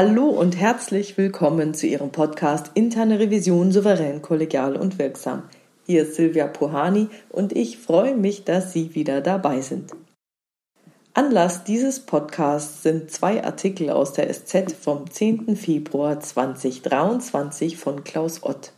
Hallo 0.00 0.26
und 0.26 0.56
herzlich 0.56 1.18
willkommen 1.18 1.74
zu 1.74 1.88
Ihrem 1.88 2.12
Podcast 2.12 2.70
Interne 2.74 3.18
Revision 3.18 3.72
souverän, 3.72 4.22
kollegial 4.22 4.76
und 4.76 4.96
wirksam. 4.96 5.42
Hier 5.86 6.02
ist 6.02 6.14
Silvia 6.14 6.46
Puhani 6.46 7.08
und 7.30 7.52
ich 7.52 7.78
freue 7.78 8.14
mich, 8.14 8.44
dass 8.44 8.72
Sie 8.72 8.94
wieder 8.94 9.20
dabei 9.20 9.60
sind. 9.60 9.90
Anlass 11.14 11.64
dieses 11.64 11.98
Podcasts 11.98 12.84
sind 12.84 13.10
zwei 13.10 13.42
Artikel 13.42 13.90
aus 13.90 14.12
der 14.12 14.32
SZ 14.32 14.70
vom 14.80 15.10
10. 15.10 15.56
Februar 15.56 16.20
2023 16.20 17.76
von 17.76 18.04
Klaus 18.04 18.44
Ott. 18.44 18.70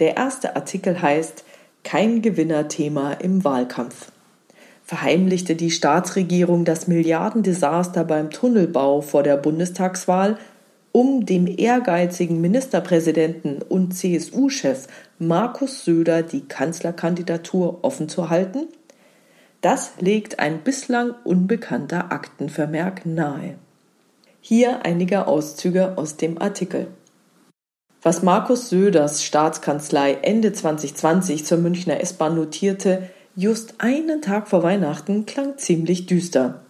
Der 0.00 0.16
erste 0.16 0.56
Artikel 0.56 1.00
heißt 1.00 1.44
Kein 1.84 2.22
Gewinnerthema 2.22 3.12
im 3.12 3.44
Wahlkampf 3.44 4.10
verheimlichte 4.84 5.56
die 5.56 5.70
Staatsregierung 5.70 6.64
das 6.64 6.86
Milliardendesaster 6.86 8.04
beim 8.04 8.30
Tunnelbau 8.30 9.00
vor 9.00 9.22
der 9.22 9.38
Bundestagswahl, 9.38 10.38
um 10.92 11.26
dem 11.26 11.46
ehrgeizigen 11.46 12.40
Ministerpräsidenten 12.40 13.62
und 13.62 13.94
CSU-Chef 13.94 14.86
Markus 15.18 15.84
Söder 15.84 16.22
die 16.22 16.42
Kanzlerkandidatur 16.42 17.82
offen 17.82 18.08
zu 18.08 18.28
halten? 18.28 18.68
Das 19.60 19.92
legt 19.98 20.38
ein 20.38 20.60
bislang 20.60 21.14
unbekannter 21.24 22.12
Aktenvermerk 22.12 23.06
nahe. 23.06 23.54
Hier 24.40 24.84
einige 24.84 25.26
Auszüge 25.26 25.96
aus 25.96 26.18
dem 26.18 26.40
Artikel. 26.40 26.88
Was 28.02 28.22
Markus 28.22 28.68
Söders 28.68 29.24
Staatskanzlei 29.24 30.18
Ende 30.20 30.52
2020 30.52 31.46
zur 31.46 31.56
Münchner 31.56 32.02
S-Bahn 32.02 32.36
notierte, 32.36 33.08
Just 33.36 33.74
einen 33.78 34.22
Tag 34.22 34.46
vor 34.46 34.62
Weihnachten 34.62 35.26
klang 35.26 35.58
ziemlich 35.58 36.06
düster. 36.06 36.60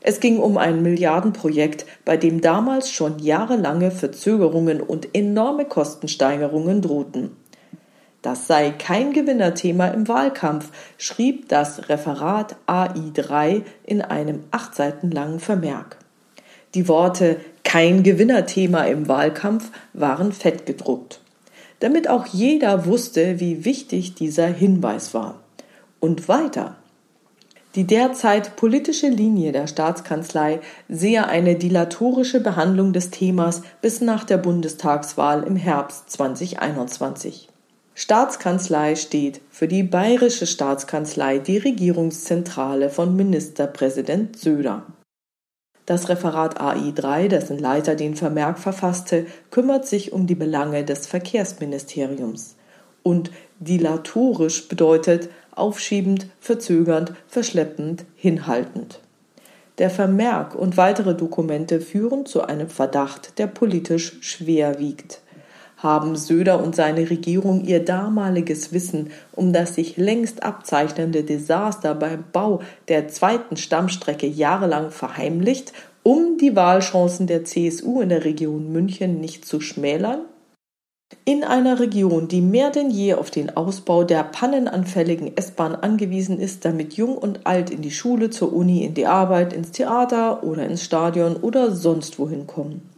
Es 0.00 0.20
ging 0.20 0.38
um 0.38 0.56
ein 0.56 0.82
Milliardenprojekt, 0.82 1.84
bei 2.06 2.16
dem 2.16 2.40
damals 2.40 2.90
schon 2.90 3.18
jahrelange 3.18 3.90
Verzögerungen 3.90 4.80
und 4.80 5.14
enorme 5.14 5.66
Kostensteigerungen 5.66 6.80
drohten. 6.80 7.36
Das 8.22 8.46
sei 8.46 8.70
kein 8.70 9.12
Gewinnerthema 9.12 9.88
im 9.88 10.08
Wahlkampf, 10.08 10.70
schrieb 10.96 11.50
das 11.50 11.90
Referat 11.90 12.56
AI3 12.66 13.60
in 13.84 14.00
einem 14.00 14.44
acht 14.50 14.74
Seiten 14.74 15.10
langen 15.10 15.40
Vermerk. 15.40 15.98
Die 16.74 16.88
Worte 16.88 17.36
kein 17.64 18.02
Gewinnerthema 18.02 18.84
im 18.84 19.08
Wahlkampf 19.08 19.70
waren 19.92 20.32
fett 20.32 20.64
gedruckt, 20.64 21.20
damit 21.80 22.08
auch 22.08 22.24
jeder 22.24 22.86
wusste, 22.86 23.40
wie 23.40 23.66
wichtig 23.66 24.14
dieser 24.14 24.46
Hinweis 24.46 25.12
war 25.12 25.43
und 26.04 26.28
weiter. 26.28 26.76
Die 27.74 27.84
derzeit 27.84 28.56
politische 28.56 29.08
Linie 29.08 29.52
der 29.52 29.66
Staatskanzlei 29.66 30.60
sehe 30.88 31.26
eine 31.26 31.56
dilatorische 31.56 32.40
Behandlung 32.40 32.92
des 32.92 33.08
Themas 33.10 33.62
bis 33.80 34.02
nach 34.02 34.22
der 34.22 34.36
Bundestagswahl 34.36 35.42
im 35.44 35.56
Herbst 35.56 36.10
2021. 36.10 37.48
Staatskanzlei 37.94 38.96
steht 38.96 39.40
für 39.50 39.66
die 39.66 39.82
Bayerische 39.82 40.46
Staatskanzlei, 40.46 41.38
die 41.38 41.58
Regierungszentrale 41.58 42.90
von 42.90 43.16
Ministerpräsident 43.16 44.38
Söder. 44.38 44.84
Das 45.86 46.08
Referat 46.08 46.60
AI3, 46.60 47.28
dessen 47.28 47.58
Leiter 47.58 47.94
den 47.94 48.14
Vermerk 48.14 48.58
verfasste, 48.58 49.26
kümmert 49.50 49.86
sich 49.86 50.12
um 50.12 50.26
die 50.26 50.34
Belange 50.34 50.84
des 50.84 51.06
Verkehrsministeriums. 51.06 52.56
Und 53.02 53.30
dilatorisch 53.60 54.66
bedeutet 54.66 55.28
aufschiebend, 55.56 56.26
verzögernd, 56.40 57.12
verschleppend, 57.28 58.04
hinhaltend. 58.16 59.00
Der 59.78 59.90
Vermerk 59.90 60.54
und 60.54 60.76
weitere 60.76 61.14
Dokumente 61.14 61.80
führen 61.80 62.26
zu 62.26 62.42
einem 62.42 62.68
Verdacht, 62.68 63.38
der 63.38 63.48
politisch 63.48 64.18
schwer 64.20 64.78
wiegt. 64.78 65.20
Haben 65.76 66.16
Söder 66.16 66.62
und 66.62 66.76
seine 66.76 67.10
Regierung 67.10 67.64
ihr 67.64 67.84
damaliges 67.84 68.72
Wissen 68.72 69.10
um 69.32 69.52
das 69.52 69.74
sich 69.74 69.96
längst 69.96 70.42
abzeichnende 70.42 71.24
Desaster 71.24 71.94
beim 71.94 72.24
Bau 72.32 72.62
der 72.88 73.08
zweiten 73.08 73.56
Stammstrecke 73.56 74.26
jahrelang 74.26 74.90
verheimlicht, 74.90 75.72
um 76.04 76.38
die 76.38 76.54
Wahlchancen 76.54 77.26
der 77.26 77.44
CSU 77.44 78.00
in 78.00 78.10
der 78.10 78.24
Region 78.24 78.72
München 78.72 79.20
nicht 79.20 79.44
zu 79.44 79.60
schmälern? 79.60 80.20
In 81.26 81.42
einer 81.42 81.80
Region, 81.80 82.28
die 82.28 82.42
mehr 82.42 82.70
denn 82.70 82.90
je 82.90 83.14
auf 83.14 83.30
den 83.30 83.56
Ausbau 83.56 84.04
der 84.04 84.24
pannenanfälligen 84.24 85.36
S-Bahn 85.36 85.74
angewiesen 85.74 86.38
ist, 86.38 86.64
damit 86.64 86.94
Jung 86.94 87.16
und 87.16 87.46
Alt 87.46 87.70
in 87.70 87.80
die 87.80 87.90
Schule, 87.90 88.28
zur 88.28 88.52
Uni, 88.52 88.84
in 88.84 88.92
die 88.92 89.06
Arbeit, 89.06 89.52
ins 89.52 89.70
Theater 89.70 90.42
oder 90.44 90.66
ins 90.66 90.84
Stadion 90.84 91.36
oder 91.36 91.70
sonst 91.70 92.18
wohin 92.18 92.46
kommen. 92.46 92.90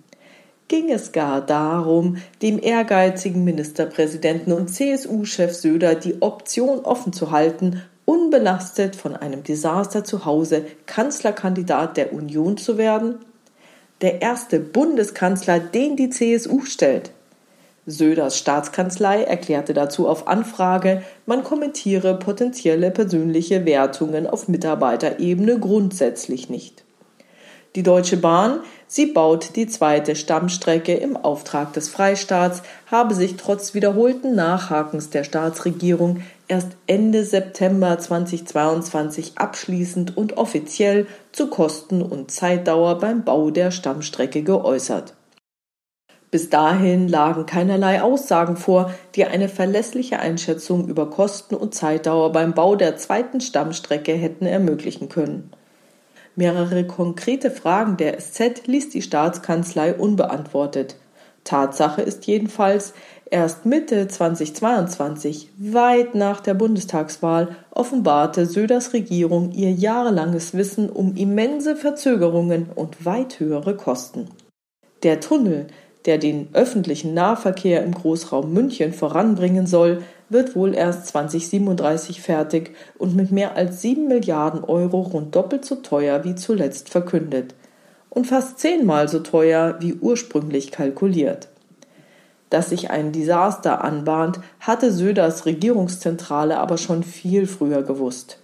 Ging 0.69 0.91
es 0.91 1.13
gar 1.13 1.41
darum, 1.41 2.17
dem 2.43 2.61
ehrgeizigen 2.61 3.45
Ministerpräsidenten 3.45 4.53
und 4.53 4.69
CSU-Chef 4.69 5.55
Söder 5.55 5.95
die 5.95 6.21
Option 6.21 6.81
offen 6.81 7.13
zu 7.13 7.31
halten, 7.31 7.83
unbelastet 8.05 8.97
von 8.97 9.15
einem 9.15 9.45
Desaster 9.45 10.03
zu 10.03 10.25
Hause 10.25 10.65
Kanzlerkandidat 10.87 11.97
der 11.97 12.13
Union 12.13 12.57
zu 12.57 12.79
werden? 12.79 13.17
Der 14.01 14.21
erste 14.23 14.59
Bundeskanzler, 14.59 15.61
den 15.61 15.95
die 15.97 16.11
CSU 16.11 16.63
stellt. 16.63 17.13
Söders 17.87 18.37
Staatskanzlei 18.37 19.23
erklärte 19.23 19.73
dazu 19.73 20.09
auf 20.09 20.27
Anfrage, 20.27 21.03
man 21.25 21.45
kommentiere 21.45 22.19
potenzielle 22.19 22.91
persönliche 22.91 23.65
Wertungen 23.65 24.27
auf 24.27 24.49
Mitarbeiterebene 24.49 25.61
grundsätzlich 25.61 26.51
nicht. 26.51 26.83
Die 27.77 27.85
Deutsche 27.85 28.17
Bahn, 28.17 28.61
sie 28.89 29.07
baut 29.07 29.55
die 29.55 29.69
zweite 29.69 30.17
Stammstrecke 30.17 30.95
im 30.95 31.17
Auftrag 31.17 31.75
des 31.75 31.91
Freistaats, 31.91 32.63
habe 32.91 33.15
sich 33.15 33.37
trotz 33.37 33.75
wiederholten 33.75 34.35
Nachhakens 34.35 35.11
der 35.11 35.25
Staatsregierung 35.25 36.23
erst 36.49 36.71
Ende 36.87 37.23
September 37.23 37.99
2022 37.99 39.33
abschließend 39.37 40.17
und 40.17 40.39
offiziell 40.39 41.07
zu 41.33 41.49
Kosten 41.49 42.01
und 42.01 42.31
Zeitdauer 42.31 42.99
beim 42.99 43.25
Bau 43.25 43.51
der 43.51 43.71
Stammstrecke 43.71 44.43
geäußert. 44.43 45.16
Bis 46.37 46.51
dahin 46.51 47.09
lagen 47.09 47.47
keinerlei 47.47 48.03
Aussagen 48.03 48.59
vor, 48.59 48.93
die 49.15 49.25
eine 49.25 49.49
verlässliche 49.49 50.19
Einschätzung 50.19 50.87
über 50.87 51.09
Kosten 51.09 51.55
und 51.55 51.75
Zeitdauer 51.75 52.31
beim 52.31 52.53
Bau 52.53 52.77
der 52.77 52.99
zweiten 52.99 53.41
Stammstrecke 53.41 54.13
hätten 54.13 54.45
ermöglichen 54.45 55.09
können. 55.09 55.51
Mehrere 56.35 56.87
konkrete 56.87 57.51
Fragen 57.51 57.97
der 57.97 58.19
SZ 58.21 58.67
ließ 58.67 58.91
die 58.91 59.01
Staatskanzlei 59.01 59.95
unbeantwortet. 59.95 60.97
Tatsache 61.45 62.03
ist 62.03 62.27
jedenfalls, 62.27 62.93
erst 63.31 63.65
Mitte 63.65 64.07
2022, 64.07 65.49
weit 65.57 66.15
nach 66.15 66.41
der 66.43 66.53
Bundestagswahl, 66.53 67.57
offenbarte 67.71 68.45
Söders 68.45 68.93
Regierung 68.93 69.53
ihr 69.53 69.71
jahrelanges 69.71 70.53
Wissen 70.53 70.91
um 70.91 71.17
immense 71.17 71.77
Verzögerungen 71.77 72.69
und 72.75 73.07
weit 73.07 73.41
höhere 73.41 73.75
Kosten. 73.75 74.29
Der 75.03 75.21
Tunnel, 75.21 75.69
der 76.07 76.19
den 76.19 76.49
öffentlichen 76.53 77.15
Nahverkehr 77.15 77.83
im 77.83 77.93
Großraum 77.93 78.53
München 78.53 78.93
voranbringen 78.93 79.67
soll, 79.67 80.03
wird 80.29 80.57
wohl 80.57 80.75
erst 80.75 81.09
2037 81.09 82.23
fertig 82.23 82.75
und 82.99 83.15
mit 83.15 83.33
mehr 83.33 83.57
als 83.57 83.83
7 83.83 84.09
Milliarden 84.09 84.65
Euro 84.65 85.01
rund 85.01 85.35
doppelt 85.35 85.65
so 85.65 85.77
teuer 85.77 86.25
wie 86.25 86.35
zuletzt 86.35 86.89
verkündet 86.89 87.55
und 88.11 88.27
fast 88.27 88.59
zehnmal 88.59 89.09
so 89.09 89.19
teuer 89.19 89.77
wie 89.81 89.95
ursprünglich 89.95 90.73
kalkuliert. 90.73 91.49
Dass 92.51 92.71
sich 92.71 92.91
ein 92.91 93.13
Desaster 93.13 93.85
anbahnt, 93.85 94.41
hatte 94.61 94.93
Söders 94.93 95.47
Regierungszentrale 95.47 96.59
aber 96.59 96.79
schon 96.79 97.03
viel 97.03 97.47
früher 97.47 97.83
gewusst. 97.83 98.39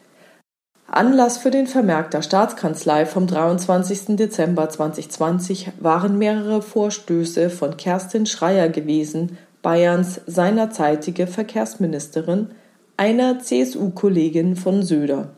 Anlass 0.95 1.39
für 1.39 1.51
den 1.51 1.67
Vermerk 1.67 2.11
der 2.11 2.21
Staatskanzlei 2.21 3.07
vom 3.07 3.27
23. 3.27 4.15
Dezember 4.17 4.69
2020 4.69 5.73
waren 5.81 6.19
mehrere 6.19 6.61
Vorstöße 6.61 7.49
von 7.49 7.79
Kerstin 7.79 8.27
Schreier 8.27 8.69
gewesen, 8.69 9.39
Bayerns 9.63 10.21
seinerzeitige 10.27 11.27
Verkehrsministerin, 11.27 12.51
einer 12.99 13.39
CSU-Kollegin 13.39 14.55
von 14.55 14.83
Söder. 14.83 15.31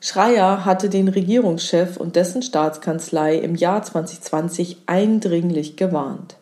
Schreier 0.00 0.64
hatte 0.64 0.88
den 0.88 1.06
Regierungschef 1.06 1.96
und 1.96 2.16
dessen 2.16 2.42
Staatskanzlei 2.42 3.36
im 3.36 3.54
Jahr 3.54 3.84
2020 3.84 4.78
eindringlich 4.86 5.76
gewarnt. 5.76 6.34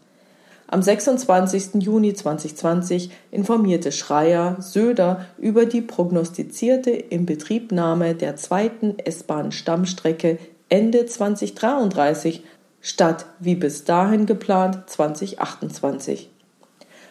Am 0.72 0.82
26. 0.82 1.82
Juni 1.82 2.14
2020 2.14 3.10
informierte 3.32 3.90
Schreier 3.90 4.54
Söder 4.60 5.26
über 5.36 5.66
die 5.66 5.80
prognostizierte 5.80 6.92
Inbetriebnahme 6.92 8.14
der 8.14 8.36
zweiten 8.36 8.96
S-Bahn-Stammstrecke 8.96 10.38
Ende 10.68 11.06
2033 11.06 12.44
statt 12.80 13.26
wie 13.40 13.56
bis 13.56 13.82
dahin 13.82 14.26
geplant 14.26 14.88
2028. 14.88 16.30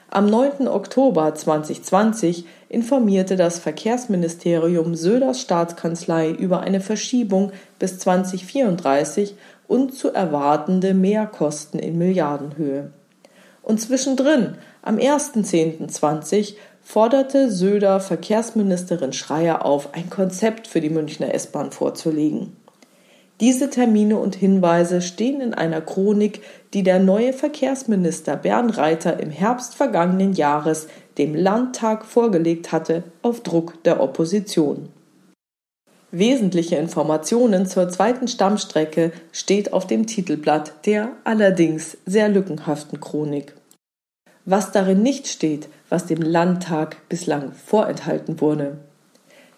Am 0.09 0.27
9. 0.27 0.69
Oktober 0.69 1.35
2020 1.35 2.45
informierte 2.69 3.35
das 3.35 3.59
Verkehrsministerium 3.59 4.95
Söders 4.95 5.41
Staatskanzlei 5.41 6.31
über 6.31 6.61
eine 6.61 6.79
Verschiebung 6.79 7.51
bis 7.77 7.99
2034 7.99 9.35
und 9.67 9.93
zu 9.93 10.13
erwartende 10.13 10.93
Mehrkosten 10.93 11.77
in 11.77 11.97
Milliardenhöhe. 11.97 12.93
Und 13.69 13.79
zwischendrin, 13.79 14.55
am 14.81 14.97
1.10.20, 14.97 16.55
forderte 16.81 17.51
Söder 17.51 17.99
Verkehrsministerin 17.99 19.13
Schreier 19.13 19.63
auf, 19.63 19.93
ein 19.93 20.09
Konzept 20.09 20.65
für 20.65 20.81
die 20.81 20.89
Münchner 20.89 21.35
S-Bahn 21.35 21.71
vorzulegen. 21.71 22.57
Diese 23.39 23.69
Termine 23.69 24.17
und 24.17 24.35
Hinweise 24.35 25.03
stehen 25.03 25.39
in 25.39 25.53
einer 25.53 25.81
Chronik, 25.81 26.41
die 26.73 26.81
der 26.81 26.97
neue 26.97 27.31
Verkehrsminister 27.31 28.37
Bernd 28.37 28.75
Reiter 28.75 29.19
im 29.19 29.29
Herbst 29.29 29.75
vergangenen 29.75 30.33
Jahres 30.33 30.87
dem 31.19 31.35
Landtag 31.35 32.05
vorgelegt 32.05 32.71
hatte, 32.71 33.03
auf 33.21 33.43
Druck 33.43 33.83
der 33.83 34.01
Opposition. 34.01 34.89
Wesentliche 36.09 36.77
Informationen 36.77 37.67
zur 37.67 37.87
zweiten 37.87 38.27
Stammstrecke 38.27 39.11
steht 39.31 39.73
auf 39.73 39.85
dem 39.85 40.07
Titelblatt 40.07 40.87
der 40.87 41.11
allerdings 41.23 41.99
sehr 42.07 42.29
lückenhaften 42.29 42.99
Chronik. 42.99 43.58
Was 44.51 44.71
darin 44.71 45.03
nicht 45.03 45.27
steht, 45.27 45.69
was 45.89 46.07
dem 46.07 46.23
Landtag 46.23 47.07
bislang 47.07 47.51
vorenthalten 47.51 48.41
wurde. 48.41 48.77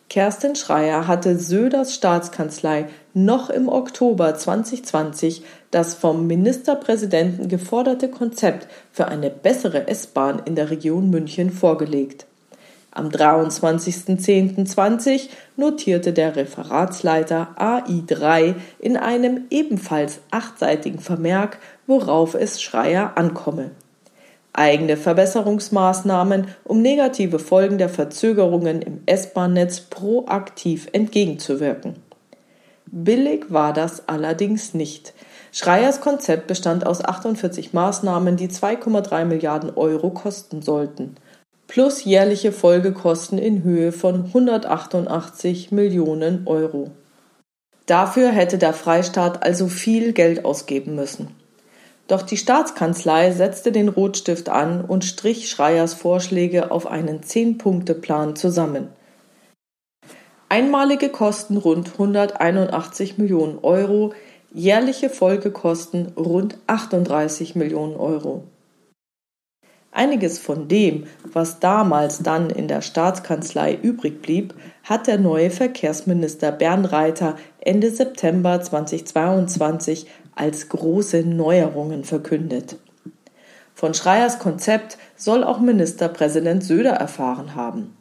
Kerstin 0.10 0.58
Schreier 0.58 1.08
hatte 1.08 1.40
Söders 1.40 1.96
Staatskanzlei 1.96 2.90
noch 3.14 3.50
im 3.50 3.70
Oktober 3.70 4.36
2020 4.36 5.44
das 5.72 5.94
vom 5.94 6.28
Ministerpräsidenten 6.28 7.48
geforderte 7.48 8.10
Konzept 8.10 8.68
für 8.92 9.08
eine 9.08 9.30
bessere 9.30 9.88
S-Bahn 9.88 10.42
in 10.44 10.56
der 10.56 10.70
Region 10.70 11.10
München 11.10 11.52
vorgelegt. 11.52 12.26
Am 12.92 13.08
23.10.20 13.08 15.30
notierte 15.56 16.12
der 16.12 16.36
Referatsleiter 16.36 17.56
AI3 17.58 18.56
in 18.80 18.98
einem 18.98 19.46
ebenfalls 19.52 20.20
achtseitigen 20.32 21.00
Vermerk, 21.00 21.60
worauf 21.88 22.36
es 22.36 22.62
Schreier 22.62 23.14
ankomme 23.16 23.72
eigene 24.54 24.98
Verbesserungsmaßnahmen, 24.98 26.48
um 26.64 26.82
negative 26.82 27.40
Folgen 27.40 27.78
der 27.78 27.90
Verzögerungen 27.90 28.82
im 28.82 29.02
S-Bahn-Netz 29.06 29.82
proaktiv 29.82 30.88
entgegenzuwirken. 30.92 31.96
Billig 32.88 33.46
war 33.50 33.72
das 33.72 34.08
allerdings 34.10 34.74
nicht. 34.74 35.14
Schreiers 35.54 36.02
Konzept 36.02 36.48
bestand 36.48 36.86
aus 36.86 37.04
48 37.04 37.74
Maßnahmen, 37.74 38.36
die 38.38 38.50
2,3 38.50 39.26
Milliarden 39.26 39.72
Euro 39.76 40.10
kosten 40.10 40.62
sollten, 40.62 41.16
plus 41.68 42.04
jährliche 42.04 42.52
Folgekosten 42.52 43.38
in 43.38 43.64
Höhe 43.64 43.92
von 43.92 44.26
188 44.26 45.72
Millionen 45.72 46.48
Euro. 46.48 46.92
Dafür 47.86 48.32
hätte 48.32 48.58
der 48.58 48.74
Freistaat 48.74 49.44
also 49.44 49.68
viel 49.68 50.14
Geld 50.14 50.46
ausgeben 50.46 50.96
müssen. 50.96 51.41
Doch 52.12 52.24
die 52.24 52.36
Staatskanzlei 52.36 53.32
setzte 53.32 53.72
den 53.72 53.88
Rotstift 53.88 54.50
an 54.50 54.84
und 54.84 55.06
strich 55.06 55.50
Schreiers 55.50 55.94
Vorschläge 55.94 56.70
auf 56.70 56.86
einen 56.86 57.24
Zehn-Punkte-Plan 57.24 58.36
zusammen. 58.36 58.90
Einmalige 60.50 61.08
Kosten 61.08 61.56
rund 61.56 61.94
181 61.94 63.18
Millionen 63.18 63.60
Euro, 63.60 64.14
jährliche 64.54 65.10
Folgekosten 65.10 66.12
rund 66.18 66.58
38 66.68 67.56
Millionen 67.56 67.96
Euro. 67.96 68.44
Einiges 69.94 70.38
von 70.38 70.68
dem, 70.68 71.06
was 71.24 71.62
damals 71.62 72.20
dann 72.20 72.50
in 72.50 72.68
der 72.68 72.82
Staatskanzlei 72.82 73.74
übrig 73.82 74.22
blieb, 74.22 74.54
hat 74.84 75.08
der 75.08 75.18
neue 75.18 75.50
Verkehrsminister 75.50 76.52
Bernd 76.52 76.92
Reiter 76.92 77.38
Ende 77.60 77.90
September 77.90 78.62
2022 78.62 80.08
als 80.36 80.70
große 80.70 81.24
Neuerungen 81.24 82.04
verkündet. 82.04 82.78
Von 83.74 83.94
Schreiers 83.94 84.40
Konzept 84.40 84.98
soll 85.16 85.44
auch 85.44 85.60
Ministerpräsident 85.60 86.64
Söder 86.64 86.92
erfahren 86.92 87.56
haben. 87.56 87.96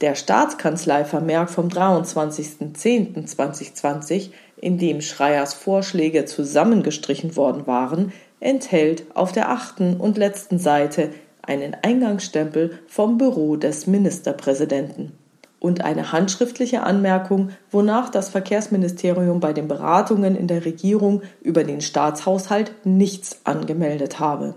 Der 0.00 0.14
Staatskanzleivermerk 0.14 1.50
vom 1.50 1.68
23.10.2020, 1.68 4.30
in 4.56 4.78
dem 4.78 5.02
Schreiers 5.02 5.54
Vorschläge 5.54 6.24
zusammengestrichen 6.24 7.36
worden 7.36 7.66
waren, 7.66 8.12
enthält 8.40 9.04
auf 9.14 9.32
der 9.32 9.50
achten 9.50 9.96
und 9.96 10.16
letzten 10.16 10.58
Seite 10.58 11.10
einen 11.42 11.76
Eingangsstempel 11.82 12.78
vom 12.86 13.18
Büro 13.18 13.56
des 13.56 13.86
Ministerpräsidenten 13.86 15.19
und 15.60 15.84
eine 15.84 16.10
handschriftliche 16.10 16.82
Anmerkung, 16.82 17.50
wonach 17.70 18.08
das 18.08 18.30
Verkehrsministerium 18.30 19.38
bei 19.38 19.52
den 19.52 19.68
Beratungen 19.68 20.34
in 20.34 20.48
der 20.48 20.64
Regierung 20.64 21.22
über 21.42 21.62
den 21.62 21.82
Staatshaushalt 21.82 22.72
nichts 22.84 23.40
angemeldet 23.44 24.18
habe. 24.18 24.54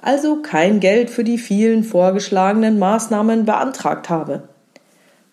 Also 0.00 0.42
kein 0.42 0.80
Geld 0.80 1.10
für 1.10 1.22
die 1.22 1.38
vielen 1.38 1.84
vorgeschlagenen 1.84 2.78
Maßnahmen 2.78 3.44
beantragt 3.44 4.08
habe. 4.08 4.48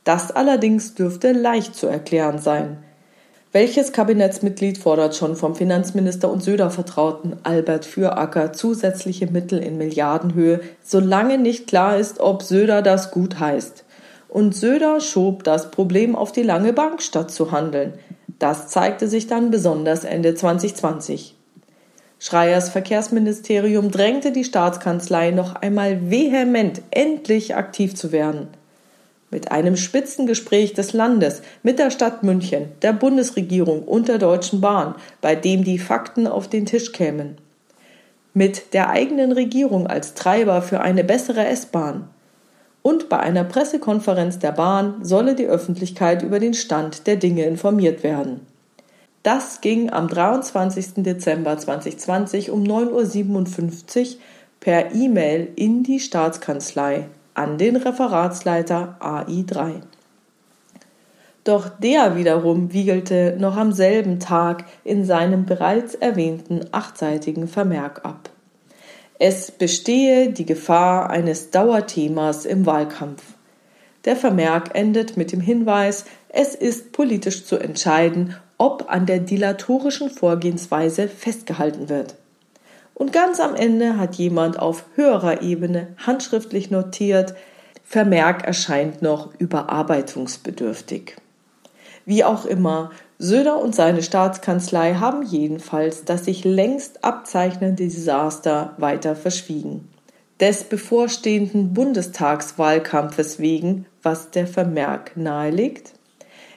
Das 0.03 0.31
allerdings 0.31 0.93
dürfte 0.93 1.31
leicht 1.31 1.75
zu 1.75 1.87
erklären 1.87 2.37
sein. 2.39 2.77
Welches 3.51 3.93
Kabinettsmitglied 3.93 4.77
fordert 4.77 5.15
schon 5.15 5.35
vom 5.35 5.55
Finanzminister 5.55 6.29
und 6.29 6.43
Söder-Vertrauten 6.43 7.37
Albert 7.41 7.85
Füracker 7.85 8.53
zusätzliche 8.53 9.25
Mittel 9.25 9.57
in 9.57 9.79
Milliardenhöhe, 9.79 10.59
solange 10.83 11.39
nicht 11.39 11.65
klar 11.65 11.97
ist, 11.97 12.19
ob 12.19 12.43
Söder 12.43 12.83
das 12.83 13.09
gut 13.09 13.39
heißt? 13.39 13.85
Und 14.29 14.55
Söder 14.55 15.01
schob 15.01 15.43
das 15.43 15.71
Problem 15.71 16.15
auf 16.15 16.31
die 16.31 16.43
lange 16.43 16.71
Bank, 16.71 17.01
statt 17.01 17.31
zu 17.31 17.51
handeln. 17.51 17.93
Das 18.37 18.67
zeigte 18.67 19.07
sich 19.07 19.27
dann 19.27 19.51
besonders 19.51 20.03
Ende 20.03 20.35
2020. 20.35 21.35
Schreiers 22.19 22.69
Verkehrsministerium 22.69 23.91
drängte 23.91 24.31
die 24.31 24.43
Staatskanzlei 24.43 25.31
noch 25.31 25.55
einmal 25.55 26.09
vehement, 26.09 26.81
endlich 26.91 27.55
aktiv 27.55 27.95
zu 27.95 28.11
werden. 28.11 28.47
Mit 29.31 29.51
einem 29.51 29.77
Spitzengespräch 29.77 30.73
des 30.73 30.93
Landes, 30.93 31.41
mit 31.63 31.79
der 31.79 31.91
Stadt 31.91 32.23
München, 32.23 32.69
der 32.81 32.93
Bundesregierung 32.93 33.83
und 33.83 34.07
der 34.07 34.17
Deutschen 34.17 34.59
Bahn, 34.59 34.95
bei 35.21 35.35
dem 35.35 35.63
die 35.63 35.79
Fakten 35.79 36.27
auf 36.27 36.47
den 36.47 36.65
Tisch 36.65 36.91
kämen. 36.91 37.37
Mit 38.33 38.73
der 38.73 38.89
eigenen 38.89 39.31
Regierung 39.31 39.87
als 39.87 40.13
Treiber 40.13 40.61
für 40.61 40.81
eine 40.81 41.03
bessere 41.03 41.45
S-Bahn 41.45 42.09
und 42.89 43.07
bei 43.07 43.19
einer 43.19 43.43
Pressekonferenz 43.43 44.39
der 44.39 44.51
Bahn 44.51 44.95
solle 45.03 45.35
die 45.35 45.45
Öffentlichkeit 45.45 46.23
über 46.23 46.39
den 46.39 46.55
Stand 46.55 47.05
der 47.05 47.17
Dinge 47.17 47.45
informiert 47.45 48.01
werden. 48.01 48.47
Das 49.21 49.61
ging 49.61 49.91
am 49.91 50.07
23. 50.07 51.03
Dezember 51.03 51.55
2020 51.55 52.49
um 52.49 52.63
9.57 52.63 53.99
Uhr 53.99 54.21
per 54.59 54.95
E-Mail 54.95 55.49
in 55.55 55.83
die 55.83 55.99
Staatskanzlei 55.99 57.05
an 57.35 57.59
den 57.59 57.75
Referatsleiter 57.75 58.97
AI3. 58.99 59.81
Doch 61.43 61.69
der 61.69 62.15
wiederum 62.15 62.73
wiegelte 62.73 63.37
noch 63.39 63.55
am 63.55 63.71
selben 63.71 64.19
Tag 64.19 64.65
in 64.83 65.05
seinem 65.05 65.45
bereits 65.45 65.93
erwähnten 65.93 66.61
achtseitigen 66.71 67.47
Vermerk 67.47 68.03
ab. 68.03 68.31
Es 69.21 69.51
bestehe 69.51 70.31
die 70.31 70.45
Gefahr 70.45 71.09
eines 71.09 71.51
Dauerthemas 71.51 72.45
im 72.45 72.65
Wahlkampf. 72.65 73.21
Der 74.05 74.15
Vermerk 74.15 74.75
endet 74.75 75.17
mit 75.17 75.33
dem 75.33 75.41
Hinweis, 75.41 76.05
es 76.29 76.55
ist 76.55 76.93
politisch 76.93 77.45
zu 77.45 77.57
entscheiden, 77.57 78.35
ob 78.57 78.89
an 78.89 79.05
der 79.05 79.19
dilatorischen 79.19 80.09
Vorgehensweise 80.09 81.09
festgehalten 81.09 81.89
wird. 81.89 82.15
Und 82.93 83.11
ganz 83.11 83.41
am 83.41 83.55
Ende 83.55 83.97
hat 83.97 84.15
jemand 84.15 84.57
auf 84.57 84.85
höherer 84.95 85.41
Ebene 85.41 85.87
handschriftlich 85.97 86.71
notiert, 86.71 87.35
Vermerk 87.83 88.45
erscheint 88.45 89.01
noch 89.01 89.33
überarbeitungsbedürftig. 89.37 91.17
Wie 92.05 92.23
auch 92.23 92.45
immer, 92.45 92.91
Söder 93.21 93.61
und 93.61 93.75
seine 93.75 94.01
Staatskanzlei 94.01 94.93
haben 94.93 95.23
jedenfalls 95.23 96.05
das 96.05 96.23
sich 96.23 96.45
längst 96.45 97.03
abzeichnende 97.03 97.83
Desaster 97.83 98.75
weiter 98.77 99.13
verschwiegen. 99.13 99.89
Des 100.39 100.63
bevorstehenden 100.63 101.73
Bundestagswahlkampfes 101.73 103.39
wegen, 103.39 103.85
was 104.01 104.31
der 104.31 104.47
Vermerk 104.47 105.17
nahelegt? 105.17 105.95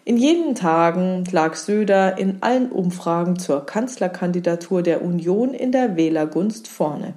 In 0.04 0.16
jenen 0.16 0.54
Tagen 0.54 1.25
lag 1.33 1.57
Söder 1.57 2.16
in 2.16 2.38
allen 2.42 2.71
Umfragen 2.71 3.40
zur 3.40 3.66
Kanzlerkandidatur 3.66 4.83
der 4.83 5.02
Union 5.02 5.54
in 5.54 5.73
der 5.73 5.97
Wählergunst 5.97 6.69
vorne. 6.69 7.14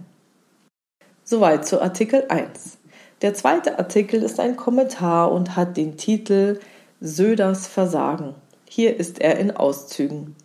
Soweit 1.23 1.67
zu 1.67 1.83
Artikel 1.83 2.25
1. 2.29 2.79
Der 3.21 3.35
zweite 3.35 3.77
Artikel 3.77 4.23
ist 4.23 4.39
ein 4.39 4.55
Kommentar 4.55 5.31
und 5.31 5.55
hat 5.55 5.77
den 5.77 5.97
Titel 5.97 6.59
Söders 6.99 7.67
Versagen. 7.67 8.33
Hier 8.75 8.99
ist 8.99 9.21
er 9.21 9.37
in 9.37 9.51
Auszügen. 9.51 10.35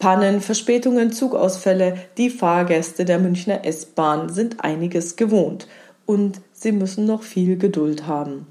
Pannen, 0.00 0.40
Verspätungen, 0.40 1.12
Zugausfälle, 1.12 1.94
die 2.18 2.28
Fahrgäste 2.28 3.04
der 3.04 3.20
Münchner 3.20 3.64
S-Bahn 3.64 4.30
sind 4.30 4.64
einiges 4.64 5.14
gewohnt 5.14 5.68
und 6.06 6.40
sie 6.52 6.72
müssen 6.72 7.04
noch 7.04 7.22
viel 7.22 7.56
Geduld 7.56 8.08
haben. 8.08 8.48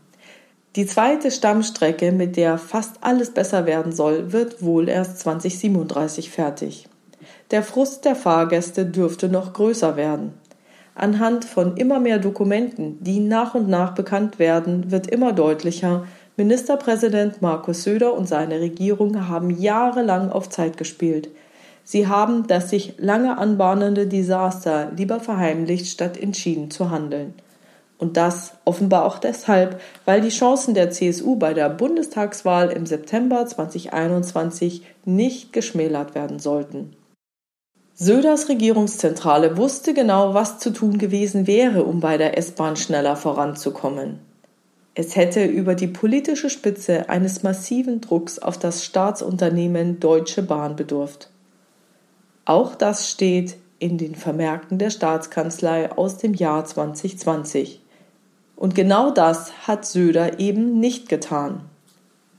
Die 0.77 0.85
zweite 0.85 1.29
Stammstrecke, 1.29 2.13
mit 2.13 2.37
der 2.37 2.57
fast 2.57 2.95
alles 3.01 3.31
besser 3.31 3.65
werden 3.65 3.91
soll, 3.91 4.31
wird 4.31 4.63
wohl 4.63 4.87
erst 4.87 5.19
2037 5.19 6.29
fertig. 6.29 6.87
Der 7.51 7.63
Frust 7.63 8.05
der 8.05 8.15
Fahrgäste 8.15 8.85
dürfte 8.85 9.27
noch 9.27 9.51
größer 9.51 9.97
werden. 9.97 10.35
Anhand 10.97 11.43
von 11.43 11.75
immer 11.75 11.99
mehr 11.99 12.19
Dokumenten, 12.19 13.03
die 13.03 13.19
nach 13.19 13.55
und 13.55 13.67
nach 13.67 13.93
bekannt 13.93 14.39
werden, 14.39 14.89
wird 14.89 15.07
immer 15.07 15.33
deutlicher, 15.33 16.05
Ministerpräsident 16.37 17.41
Markus 17.41 17.83
Söder 17.83 18.13
und 18.13 18.27
seine 18.27 18.59
Regierung 18.59 19.29
haben 19.29 19.49
jahrelang 19.49 20.29
auf 20.29 20.49
Zeit 20.49 20.75
gespielt. 20.75 21.29
Sie 21.85 22.07
haben 22.07 22.45
das 22.47 22.69
sich 22.71 22.95
lange 22.97 23.37
anbahnende 23.37 24.05
Desaster 24.05 24.91
lieber 24.97 25.21
verheimlicht, 25.21 25.87
statt 25.87 26.17
entschieden 26.17 26.71
zu 26.71 26.89
handeln. 26.89 27.35
Und 27.97 28.17
das 28.17 28.51
offenbar 28.65 29.05
auch 29.05 29.17
deshalb, 29.17 29.79
weil 30.03 30.19
die 30.19 30.29
Chancen 30.29 30.73
der 30.73 30.91
CSU 30.91 31.37
bei 31.37 31.53
der 31.53 31.69
Bundestagswahl 31.69 32.69
im 32.69 32.85
September 32.85 33.45
2021 33.45 34.81
nicht 35.05 35.53
geschmälert 35.53 36.15
werden 36.15 36.39
sollten. 36.39 36.97
Söders 37.93 38.49
Regierungszentrale 38.49 39.55
wusste 39.55 39.93
genau, 39.93 40.33
was 40.33 40.59
zu 40.59 40.71
tun 40.71 40.97
gewesen 40.97 41.47
wäre, 41.47 41.85
um 41.85 42.01
bei 42.01 42.17
der 42.17 42.37
S-Bahn 42.37 42.75
schneller 42.75 43.15
voranzukommen. 43.15 44.19
Es 44.97 45.17
hätte 45.17 45.43
über 45.43 45.75
die 45.75 45.87
politische 45.87 46.49
Spitze 46.49 47.09
eines 47.09 47.43
massiven 47.43 47.99
Drucks 47.99 48.39
auf 48.39 48.57
das 48.57 48.85
Staatsunternehmen 48.85 49.99
Deutsche 49.99 50.41
Bahn 50.41 50.77
bedurft. 50.77 51.29
Auch 52.45 52.75
das 52.75 53.09
steht 53.09 53.57
in 53.77 53.97
den 53.97 54.15
Vermerken 54.15 54.77
der 54.77 54.89
Staatskanzlei 54.91 55.91
aus 55.91 56.17
dem 56.17 56.33
Jahr 56.33 56.63
2020. 56.63 57.81
Und 58.55 58.73
genau 58.73 59.11
das 59.11 59.67
hat 59.67 59.85
Söder 59.85 60.39
eben 60.39 60.79
nicht 60.79 61.09
getan. 61.09 61.61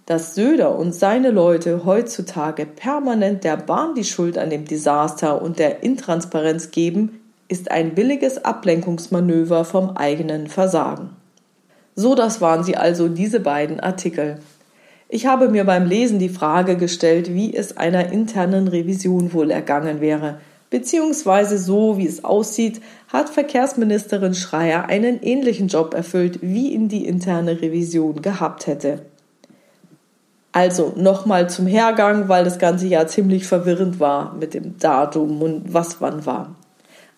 Dass 0.07 0.35
Söder 0.35 0.79
und 0.79 0.95
seine 0.95 1.33
Leute 1.33 1.85
heutzutage 1.85 2.65
permanent 2.65 3.45
der 3.45 3.59
Bahn 3.59 3.95
die 3.95 4.05
Schuld 4.05 4.39
an 4.39 4.49
dem 4.49 4.65
Desaster 4.65 5.43
und 5.43 5.59
der 5.59 5.83
Intransparenz 5.83 6.71
geben, 6.71 7.21
ist 7.49 7.71
ein 7.71 7.95
billiges 7.95 8.43
Ablenkungsmanöver 8.43 9.67
vom 9.67 9.91
eigenen 9.91 10.47
Versagen. 10.47 11.11
So, 11.99 12.15
das 12.15 12.43
waren 12.43 12.62
sie 12.62 12.76
also 12.76 13.09
diese 13.09 13.41
beiden 13.41 13.81
Artikel. 13.81 14.38
Ich 15.09 15.26
habe 15.26 15.49
mir 15.49 15.65
beim 15.65 15.87
Lesen 15.87 16.19
die 16.19 16.29
Frage 16.29 16.76
gestellt, 16.76 17.33
wie 17.33 17.57
es 17.57 17.76
einer 17.76 18.12
internen 18.12 18.69
Revision 18.69 19.33
wohl 19.33 19.50
ergangen 19.50 20.00
wäre. 20.03 20.38
Beziehungsweise 20.69 21.57
so, 21.59 21.97
wie 21.97 22.07
es 22.07 22.23
aussieht, 22.23 22.83
hat 23.09 23.31
Verkehrsministerin 23.31 24.35
Schreier 24.35 24.87
einen 24.91 25.23
ähnlichen 25.23 25.69
Job 25.69 25.95
erfüllt, 25.95 26.41
wie 26.43 26.73
ihn 26.73 26.88
die 26.88 27.07
interne 27.07 27.62
Revision 27.62 28.21
gehabt 28.21 28.67
hätte. 28.67 29.00
Also 30.53 30.93
nochmal 30.97 31.49
zum 31.49 31.67
Hergang, 31.67 32.29
weil 32.29 32.45
das 32.45 32.59
ganze 32.59 32.88
Jahr 32.88 33.07
ziemlich 33.07 33.47
verwirrend 33.47 34.00
war 34.00 34.35
mit 34.35 34.55
dem 34.55 34.79
Datum 34.79 35.41
und 35.41 35.73
was 35.73 36.00
wann 36.00 36.26
war. 36.26 36.57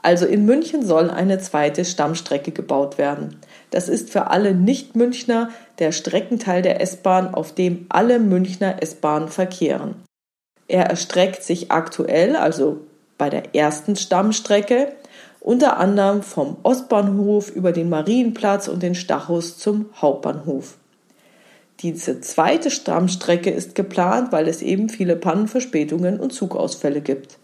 Also 0.02 0.26
in 0.26 0.44
München 0.44 0.84
soll 0.84 1.10
eine 1.10 1.38
zweite 1.38 1.84
Stammstrecke 1.84 2.52
gebaut 2.52 2.98
werden. 2.98 3.36
Das 3.70 3.88
ist 3.88 4.10
für 4.10 4.28
alle 4.28 4.54
Nicht-Münchner 4.54 5.50
der 5.78 5.92
Streckenteil 5.92 6.62
der 6.62 6.80
S-Bahn, 6.80 7.34
auf 7.34 7.54
dem 7.54 7.86
alle 7.88 8.18
Münchner 8.18 8.82
S-Bahnen 8.82 9.28
verkehren. 9.28 9.96
Er 10.68 10.86
erstreckt 10.86 11.42
sich 11.42 11.70
aktuell, 11.70 12.36
also 12.36 12.78
bei 13.16 13.30
der 13.30 13.54
ersten 13.54 13.96
Stammstrecke, 13.96 14.92
unter 15.40 15.78
anderem 15.78 16.22
vom 16.22 16.56
Ostbahnhof 16.62 17.50
über 17.50 17.72
den 17.72 17.88
Marienplatz 17.88 18.68
und 18.68 18.82
den 18.82 18.94
Stachus 18.94 19.58
zum 19.58 19.86
Hauptbahnhof. 19.96 20.76
Diese 21.80 22.20
zweite 22.20 22.70
Stammstrecke 22.70 23.50
ist 23.50 23.74
geplant, 23.74 24.32
weil 24.32 24.48
es 24.48 24.62
eben 24.62 24.88
viele 24.88 25.14
Pannenverspätungen 25.14 26.18
und 26.18 26.32
Zugausfälle 26.32 27.00
gibt. 27.00 27.38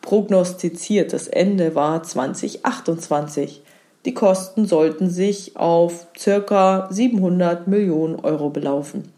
Prognostiziertes 0.00 1.28
Ende 1.28 1.74
war 1.74 2.02
2028. 2.02 3.62
Die 4.04 4.14
Kosten 4.14 4.66
sollten 4.66 5.08
sich 5.08 5.56
auf 5.56 6.08
ca. 6.12 6.88
700 6.90 7.66
Millionen 7.66 8.16
Euro 8.16 8.50
belaufen. 8.50 9.12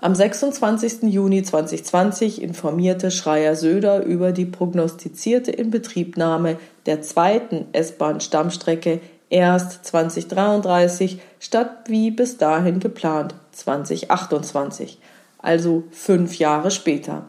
Am 0.00 0.14
26. 0.14 1.04
Juni 1.04 1.42
2020 1.42 2.40
informierte 2.42 3.10
Schreier 3.10 3.56
Söder 3.56 4.04
über 4.04 4.30
die 4.30 4.44
prognostizierte 4.44 5.50
Inbetriebnahme 5.50 6.56
der 6.86 7.02
zweiten 7.02 7.66
S-Bahn-Stammstrecke 7.72 9.00
erst 9.28 9.84
2033 9.86 11.20
statt 11.40 11.70
wie 11.86 12.10
bis 12.10 12.38
dahin 12.38 12.78
geplant 12.78 13.34
2028, 13.52 14.98
also 15.38 15.84
fünf 15.90 16.38
Jahre 16.38 16.70
später. 16.70 17.26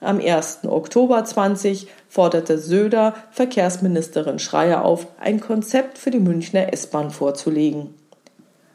Am 0.00 0.20
1. 0.20 0.60
Oktober 0.66 1.24
20 1.24 1.88
forderte 2.08 2.58
Söder 2.58 3.14
Verkehrsministerin 3.30 4.38
Schreier 4.38 4.84
auf, 4.84 5.06
ein 5.18 5.40
Konzept 5.40 5.96
für 5.96 6.10
die 6.10 6.20
Münchner 6.20 6.72
S-Bahn 6.72 7.10
vorzulegen. 7.10 7.94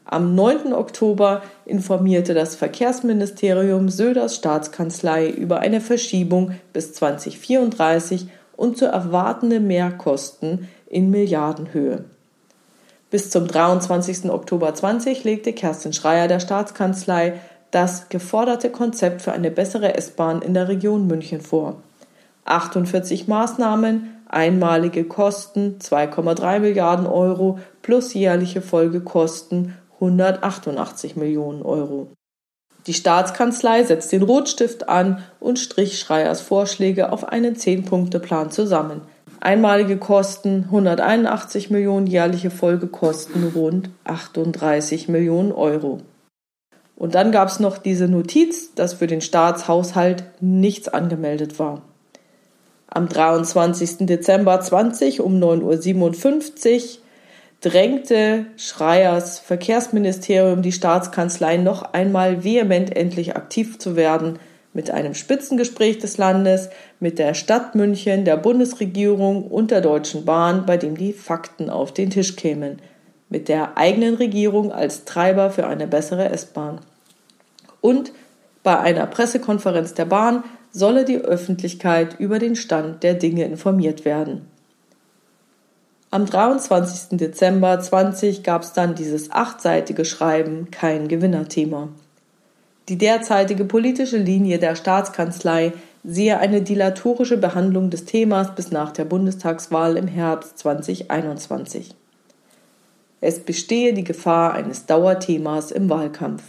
Am 0.04 0.34
9. 0.34 0.72
Oktober 0.72 1.42
informierte 1.64 2.34
das 2.34 2.56
Verkehrsministerium 2.56 3.88
Söders 3.88 4.34
Staatskanzlei 4.34 5.30
über 5.30 5.60
eine 5.60 5.80
Verschiebung 5.80 6.56
bis 6.72 6.92
2034 6.92 8.26
und 8.56 8.76
zu 8.76 8.86
erwartende 8.86 9.60
Mehrkosten 9.60 10.68
in 10.86 11.10
Milliardenhöhe. 11.10 12.04
Bis 13.10 13.30
zum 13.30 13.46
23. 13.46 14.30
Oktober 14.30 14.74
20 14.74 15.24
legte 15.24 15.52
Kerstin 15.52 15.92
Schreier 15.92 16.28
der 16.28 16.40
Staatskanzlei 16.40 17.40
das 17.72 18.08
geforderte 18.08 18.70
Konzept 18.70 19.22
für 19.22 19.32
eine 19.32 19.50
bessere 19.50 19.94
S-Bahn 19.96 20.40
in 20.42 20.54
der 20.54 20.68
Region 20.68 21.08
München 21.08 21.40
vor. 21.40 21.82
48 22.44 23.28
Maßnahmen, 23.28 24.22
einmalige 24.28 25.04
Kosten 25.04 25.78
2,3 25.80 26.60
Milliarden 26.60 27.06
Euro 27.06 27.58
plus 27.82 28.14
jährliche 28.14 28.62
Folgekosten 28.62 29.76
188 29.94 31.16
Millionen 31.16 31.62
Euro. 31.62 32.08
Die 32.86 32.94
Staatskanzlei 32.94 33.84
setzt 33.84 34.10
den 34.12 34.22
Rotstift 34.22 34.88
an 34.88 35.22
und 35.38 35.58
strich 35.58 35.98
Schreiers 35.98 36.40
Vorschläge 36.40 37.12
auf 37.12 37.28
einen 37.28 37.56
Zehn-Punkte-Plan 37.56 38.50
zusammen. 38.50 39.02
Einmalige 39.40 39.96
Kosten 39.96 40.64
181 40.64 41.70
Millionen, 41.70 42.06
jährliche 42.06 42.50
Folgekosten 42.50 43.52
rund 43.54 43.90
38 44.04 45.08
Millionen 45.08 45.52
Euro. 45.52 46.00
Und 46.96 47.14
dann 47.14 47.32
gab 47.32 47.48
es 47.48 47.60
noch 47.60 47.78
diese 47.78 48.08
Notiz, 48.08 48.74
dass 48.74 48.94
für 48.94 49.06
den 49.06 49.20
Staatshaushalt 49.20 50.24
nichts 50.40 50.88
angemeldet 50.88 51.58
war. 51.58 51.82
Am 52.86 53.08
23. 53.08 54.06
Dezember 54.06 54.60
20 54.60 55.20
um 55.20 55.40
9.57 55.40 56.74
Uhr 56.74 56.82
drängte 57.62 58.46
Schreiers 58.56 59.38
Verkehrsministerium 59.38 60.62
die 60.62 60.72
Staatskanzlei 60.72 61.56
noch 61.56 61.94
einmal 61.94 62.44
vehement 62.44 62.94
endlich 62.94 63.36
aktiv 63.36 63.78
zu 63.78 63.96
werden– 63.96 64.38
mit 64.74 64.90
einem 64.90 65.14
Spitzengespräch 65.14 65.98
des 65.98 66.18
Landes, 66.18 66.70
mit 66.98 67.18
der 67.18 67.34
Stadt 67.34 67.74
München, 67.74 68.24
der 68.24 68.36
Bundesregierung 68.36 69.44
und 69.44 69.70
der 69.70 69.80
Deutschen 69.80 70.24
Bahn, 70.24 70.64
bei 70.66 70.76
dem 70.76 70.96
die 70.96 71.12
Fakten 71.12 71.68
auf 71.68 71.92
den 71.92 72.10
Tisch 72.10 72.36
kämen, 72.36 72.80
mit 73.32 73.48
der 73.48 73.78
eigenen 73.78 74.14
Regierung 74.14 74.72
als 74.72 75.04
Treiber 75.06 75.50
für 75.50 75.66
eine 75.66 75.86
bessere 75.86 76.28
S-Bahn. 76.28 76.80
Und 77.80 78.12
bei 78.62 78.78
einer 78.78 79.06
Pressekonferenz 79.06 79.94
der 79.94 80.04
Bahn 80.04 80.44
solle 80.70 81.06
die 81.06 81.18
Öffentlichkeit 81.18 82.20
über 82.20 82.38
den 82.38 82.54
Stand 82.56 83.02
der 83.02 83.14
Dinge 83.14 83.44
informiert 83.44 84.04
werden. 84.04 84.46
Am 86.10 86.26
23. 86.26 87.18
Dezember 87.18 87.80
20 87.80 88.42
gab 88.42 88.62
es 88.62 88.74
dann 88.74 88.94
dieses 88.94 89.30
achtseitige 89.30 90.04
Schreiben 90.04 90.70
Kein 90.70 91.08
Gewinnerthema. 91.08 91.88
Die 92.90 92.98
derzeitige 92.98 93.64
politische 93.64 94.18
Linie 94.18 94.58
der 94.58 94.76
Staatskanzlei 94.76 95.72
sehe 96.04 96.38
eine 96.38 96.60
dilatorische 96.60 97.38
Behandlung 97.38 97.88
des 97.88 98.04
Themas 98.04 98.54
bis 98.54 98.70
nach 98.70 98.92
der 98.92 99.06
Bundestagswahl 99.06 99.96
im 99.96 100.06
Herbst 100.06 100.58
2021. 100.58 101.94
Es 103.22 103.38
bestehe 103.38 103.94
die 103.94 104.02
Gefahr 104.02 104.52
eines 104.52 104.84
Dauerthemas 104.86 105.70
im 105.70 105.88
Wahlkampf. 105.88 106.42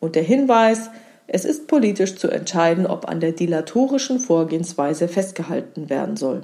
Und 0.00 0.16
der 0.16 0.24
Hinweis, 0.24 0.90
es 1.28 1.44
ist 1.44 1.68
politisch 1.68 2.16
zu 2.16 2.28
entscheiden, 2.28 2.86
ob 2.88 3.08
an 3.08 3.20
der 3.20 3.30
dilatorischen 3.30 4.18
Vorgehensweise 4.18 5.06
festgehalten 5.06 5.88
werden 5.88 6.16
soll. 6.16 6.42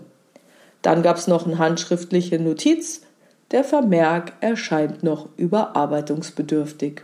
Dann 0.81 1.03
gab 1.03 1.17
es 1.17 1.27
noch 1.27 1.45
eine 1.45 1.59
handschriftliche 1.59 2.39
Notiz, 2.39 3.03
der 3.51 3.65
Vermerk 3.65 4.33
erscheint 4.41 5.03
noch 5.03 5.29
überarbeitungsbedürftig. 5.37 7.03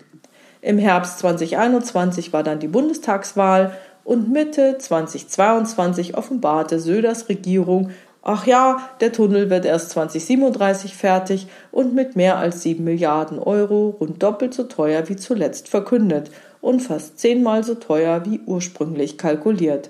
Im 0.62 0.78
Herbst 0.78 1.18
2021 1.18 2.32
war 2.32 2.44
dann 2.44 2.60
die 2.60 2.68
Bundestagswahl 2.68 3.72
und 4.04 4.30
Mitte 4.30 4.78
2022 4.78 6.16
offenbarte 6.16 6.78
Söders 6.78 7.28
Regierung, 7.28 7.90
ach 8.28 8.46
ja, 8.46 8.90
der 9.00 9.10
Tunnel 9.10 9.48
wird 9.48 9.64
erst 9.64 9.90
2037 9.90 10.94
fertig 10.94 11.46
und 11.72 11.94
mit 11.94 12.14
mehr 12.14 12.36
als 12.36 12.62
7 12.62 12.84
Milliarden 12.84 13.38
Euro 13.38 13.96
rund 13.98 14.22
doppelt 14.22 14.52
so 14.52 14.64
teuer 14.64 15.08
wie 15.08 15.16
zuletzt 15.16 15.68
verkündet 15.68 16.30
und 16.60 16.80
fast 16.80 17.18
zehnmal 17.18 17.64
so 17.64 17.74
teuer 17.74 18.26
wie 18.26 18.40
ursprünglich 18.44 19.16
kalkuliert. 19.16 19.88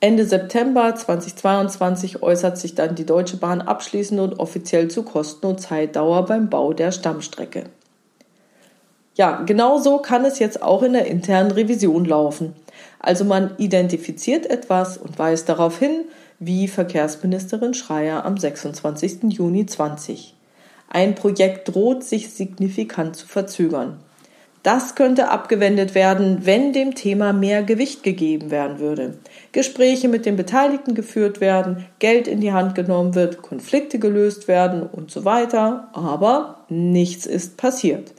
Ende 0.00 0.24
September 0.24 0.94
2022 0.94 2.22
äußert 2.22 2.56
sich 2.56 2.74
dann 2.74 2.94
die 2.94 3.04
Deutsche 3.04 3.36
Bahn 3.36 3.60
abschließend 3.60 4.18
und 4.18 4.40
offiziell 4.40 4.88
zu 4.88 5.02
Kosten 5.02 5.44
und 5.44 5.60
Zeitdauer 5.60 6.24
beim 6.24 6.48
Bau 6.48 6.72
der 6.72 6.90
Stammstrecke. 6.90 7.64
Ja, 9.14 9.42
genau 9.42 9.76
so 9.76 9.98
kann 9.98 10.24
es 10.24 10.38
jetzt 10.38 10.62
auch 10.62 10.82
in 10.82 10.94
der 10.94 11.04
internen 11.04 11.50
Revision 11.50 12.06
laufen. 12.06 12.54
Also 12.98 13.26
man 13.26 13.52
identifiziert 13.58 14.46
etwas 14.46 14.96
und 14.96 15.18
weist 15.18 15.50
darauf 15.50 15.78
hin, 15.78 16.04
wie 16.40 16.68
Verkehrsministerin 16.68 17.74
Schreier 17.74 18.24
am 18.24 18.38
26. 18.38 19.24
Juni 19.28 19.66
20. 19.66 20.34
Ein 20.88 21.14
Projekt 21.14 21.68
droht 21.68 22.02
sich 22.02 22.30
signifikant 22.30 23.14
zu 23.14 23.26
verzögern. 23.26 23.98
Das 24.62 24.94
könnte 24.94 25.30
abgewendet 25.30 25.94
werden, 25.94 26.44
wenn 26.44 26.72
dem 26.72 26.94
Thema 26.94 27.34
mehr 27.34 27.62
Gewicht 27.62 28.02
gegeben 28.02 28.50
werden 28.50 28.78
würde. 28.78 29.18
Gespräche 29.52 30.08
mit 30.08 30.24
den 30.24 30.36
Beteiligten 30.36 30.94
geführt 30.94 31.40
werden, 31.40 31.86
Geld 31.98 32.26
in 32.26 32.40
die 32.40 32.52
Hand 32.52 32.74
genommen 32.74 33.14
wird, 33.14 33.42
Konflikte 33.42 33.98
gelöst 33.98 34.48
werden 34.48 34.82
und 34.82 35.10
so 35.10 35.24
weiter. 35.24 35.88
Aber 35.92 36.64
nichts 36.68 37.26
ist 37.26 37.58
passiert. 37.58 38.12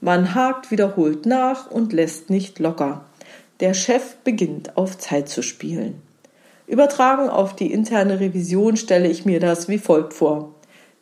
Man 0.00 0.34
hakt 0.34 0.70
wiederholt 0.70 1.26
nach 1.26 1.70
und 1.70 1.92
lässt 1.92 2.30
nicht 2.30 2.60
locker. 2.60 3.04
Der 3.60 3.74
Chef 3.74 4.16
beginnt 4.24 4.76
auf 4.76 4.98
Zeit 4.98 5.28
zu 5.28 5.42
spielen. 5.42 6.02
Übertragen 6.66 7.28
auf 7.28 7.54
die 7.54 7.72
interne 7.72 8.20
Revision 8.20 8.76
stelle 8.76 9.08
ich 9.08 9.26
mir 9.26 9.40
das 9.40 9.68
wie 9.68 9.78
folgt 9.78 10.14
vor. 10.14 10.54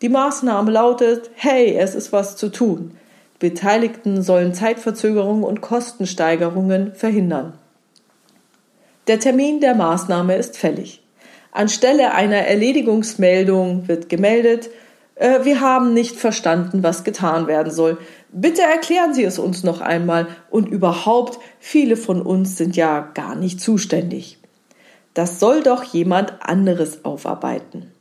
Die 0.03 0.09
Maßnahme 0.09 0.71
lautet, 0.71 1.31
hey, 1.35 1.77
es 1.77 1.95
ist 1.95 2.13
was 2.13 2.37
zu 2.37 2.49
tun. 2.49 2.97
Beteiligten 3.39 4.23
sollen 4.23 4.55
Zeitverzögerungen 4.55 5.45
und 5.45 5.61
Kostensteigerungen 5.61 6.95
verhindern. 6.95 7.55
Der 9.07 9.21
Termin 9.21 9.61
der 9.61 9.75
Maßnahme 9.75 10.37
ist 10.37 10.57
fällig. 10.57 11.03
Anstelle 11.53 12.15
einer 12.15 12.39
Erledigungsmeldung 12.47 13.89
wird 13.89 14.09
gemeldet, 14.09 14.71
äh, 15.17 15.45
wir 15.45 15.61
haben 15.61 15.93
nicht 15.93 16.17
verstanden, 16.17 16.83
was 16.83 17.05
getan 17.05 17.47
werden 17.47 17.73
soll. 17.73 17.99
Bitte 18.33 18.63
erklären 18.63 19.15
Sie 19.15 19.25
es 19.25 19.39
uns 19.39 19.63
noch 19.63 19.81
einmal 19.81 20.27
und 20.51 20.69
überhaupt, 20.69 21.39
viele 21.61 21.97
von 21.97 22.23
uns 22.23 22.57
sind 22.57 22.77
ja 22.77 23.01
gar 23.15 23.35
nicht 23.35 23.61
zuständig. 23.61 24.39
Das 25.15 25.41
soll 25.41 25.63
doch 25.63 25.85
jemand 25.85 26.35
anderes 26.41 27.05
aufarbeiten. 27.05 27.93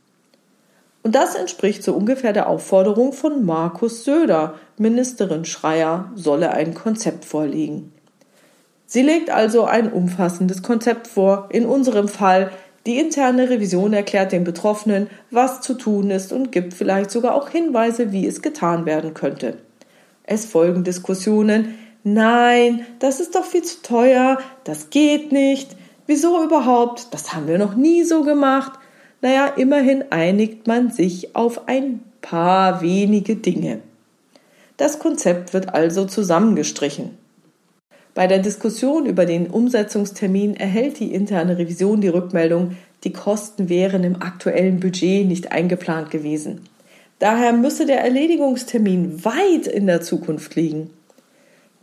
Und 1.02 1.14
das 1.14 1.34
entspricht 1.34 1.82
so 1.82 1.94
ungefähr 1.94 2.32
der 2.32 2.48
Aufforderung 2.48 3.12
von 3.12 3.44
Markus 3.44 4.04
Söder. 4.04 4.54
Ministerin 4.78 5.44
Schreier 5.44 6.10
solle 6.14 6.52
ein 6.52 6.74
Konzept 6.74 7.24
vorlegen. 7.24 7.92
Sie 8.86 9.02
legt 9.02 9.30
also 9.30 9.64
ein 9.64 9.92
umfassendes 9.92 10.62
Konzept 10.62 11.08
vor. 11.08 11.48
In 11.50 11.66
unserem 11.66 12.08
Fall 12.08 12.50
die 12.86 12.98
interne 12.98 13.48
Revision 13.48 13.92
erklärt 13.92 14.32
den 14.32 14.42
Betroffenen, 14.42 15.08
was 15.30 15.60
zu 15.60 15.74
tun 15.74 16.10
ist 16.10 16.32
und 16.32 16.50
gibt 16.50 16.74
vielleicht 16.74 17.12
sogar 17.12 17.34
auch 17.34 17.48
Hinweise, 17.48 18.10
wie 18.10 18.26
es 18.26 18.42
getan 18.42 18.86
werden 18.86 19.14
könnte. 19.14 19.58
Es 20.24 20.46
folgen 20.46 20.82
Diskussionen. 20.82 21.78
Nein, 22.02 22.84
das 22.98 23.20
ist 23.20 23.36
doch 23.36 23.44
viel 23.44 23.62
zu 23.62 23.82
teuer, 23.82 24.38
das 24.64 24.90
geht 24.90 25.30
nicht. 25.30 25.76
Wieso 26.06 26.44
überhaupt? 26.44 27.08
Das 27.12 27.32
haben 27.32 27.48
wir 27.48 27.58
noch 27.58 27.74
nie 27.74 28.04
so 28.04 28.22
gemacht. 28.22 28.72
Naja, 29.20 29.46
immerhin 29.46 30.04
einigt 30.10 30.66
man 30.66 30.90
sich 30.90 31.36
auf 31.36 31.68
ein 31.68 32.00
paar 32.20 32.82
wenige 32.82 33.36
Dinge. 33.36 33.80
Das 34.76 34.98
Konzept 34.98 35.54
wird 35.54 35.74
also 35.74 36.04
zusammengestrichen. 36.06 37.16
Bei 38.14 38.26
der 38.26 38.40
Diskussion 38.40 39.06
über 39.06 39.24
den 39.24 39.46
Umsetzungstermin 39.46 40.54
erhält 40.56 40.98
die 40.98 41.14
interne 41.14 41.56
Revision 41.56 42.00
die 42.00 42.08
Rückmeldung, 42.08 42.76
die 43.04 43.12
Kosten 43.12 43.68
wären 43.68 44.04
im 44.04 44.20
aktuellen 44.20 44.80
Budget 44.80 45.26
nicht 45.26 45.50
eingeplant 45.50 46.10
gewesen. 46.10 46.62
Daher 47.18 47.52
müsse 47.52 47.86
der 47.86 48.02
Erledigungstermin 48.02 49.24
weit 49.24 49.66
in 49.66 49.86
der 49.86 50.02
Zukunft 50.02 50.56
liegen. 50.56 50.90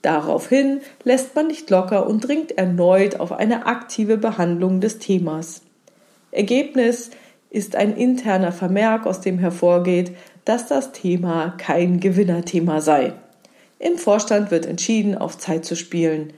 Daraufhin 0.01 0.81
lässt 1.03 1.35
man 1.35 1.47
nicht 1.47 1.69
locker 1.69 2.07
und 2.07 2.27
dringt 2.27 2.57
erneut 2.57 3.19
auf 3.19 3.31
eine 3.31 3.65
aktive 3.65 4.17
Behandlung 4.17 4.79
des 4.79 4.99
Themas. 4.99 5.61
Ergebnis 6.31 7.09
ist 7.49 7.75
ein 7.75 7.95
interner 7.95 8.51
Vermerk, 8.51 9.05
aus 9.05 9.21
dem 9.21 9.39
hervorgeht, 9.39 10.15
dass 10.45 10.67
das 10.67 10.91
Thema 10.91 11.55
kein 11.57 11.99
Gewinnerthema 11.99 12.81
sei. 12.81 13.13
Im 13.79 13.97
Vorstand 13.97 14.51
wird 14.51 14.65
entschieden, 14.65 15.17
auf 15.17 15.37
Zeit 15.37 15.65
zu 15.65 15.75
spielen. 15.75 16.33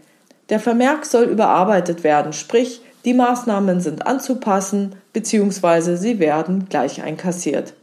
Der 0.50 0.60
Vermerk 0.60 1.06
soll 1.06 1.26
überarbeitet 1.26 2.04
werden, 2.04 2.34
sprich, 2.34 2.82
die 3.04 3.14
Maßnahmen 3.14 3.82
sind 3.82 4.06
anzupassen 4.06 4.96
bzw. 5.14 5.96
sie 5.96 6.20
werden 6.20 6.68
gleich 6.70 7.02
einkassiert. 7.02 7.74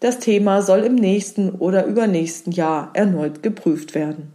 Das 0.00 0.20
Thema 0.20 0.62
soll 0.62 0.80
im 0.80 0.94
nächsten 0.94 1.50
oder 1.50 1.84
übernächsten 1.84 2.52
Jahr 2.52 2.90
erneut 2.94 3.42
geprüft 3.42 3.94
werden. 3.94 4.32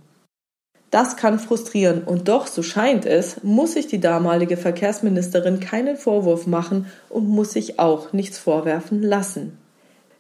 Das 0.94 1.18
kann 1.18 1.40
frustrieren 1.40 2.04
und 2.04 2.28
doch, 2.28 2.46
so 2.46 2.62
scheint 2.62 3.08
es, 3.08 3.42
muss 3.42 3.74
sich 3.74 3.88
die 3.88 4.00
damalige 4.00 4.58
Verkehrsministerin 4.58 5.60
keinen 5.60 5.98
Vorwurf 5.98 6.46
machen 6.46 6.86
und 7.10 7.28
muss 7.28 7.54
sich 7.54 7.80
auch 7.80 8.14
nichts 8.14 8.38
vorwerfen 8.38 9.02
lassen. 9.02 9.58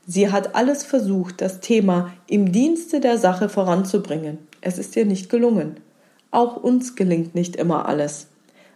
Sie 0.07 0.31
hat 0.31 0.55
alles 0.55 0.83
versucht, 0.83 1.41
das 1.41 1.59
Thema 1.59 2.11
im 2.25 2.51
Dienste 2.51 2.99
der 2.99 3.19
Sache 3.19 3.49
voranzubringen. 3.49 4.39
Es 4.61 4.79
ist 4.79 4.95
ihr 4.95 5.05
nicht 5.05 5.29
gelungen. 5.29 5.75
Auch 6.31 6.55
uns 6.55 6.95
gelingt 6.95 7.35
nicht 7.35 7.55
immer 7.55 7.87
alles. 7.87 8.25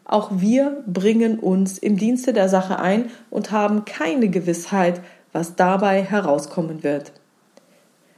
Auch 0.06 0.30
wir 0.36 0.84
bringen 0.86 1.40
uns 1.40 1.80
im 1.80 1.98
Dienste 1.98 2.32
der 2.32 2.48
Sache 2.48 2.78
ein 2.78 3.10
und 3.32 3.50
haben 3.50 3.86
keine 3.86 4.30
Gewissheit, 4.30 5.02
was 5.32 5.56
dabei 5.56 6.04
herauskommen 6.04 6.84
wird. 6.84 7.12